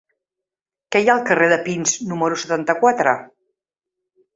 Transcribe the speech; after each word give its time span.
Què 0.95 1.01
hi 1.03 1.11
ha 1.11 1.13
al 1.17 1.21
carrer 1.29 1.51
de 1.53 1.61
Pins 1.69 1.95
número 2.15 2.43
setanta-quatre? 2.49 3.19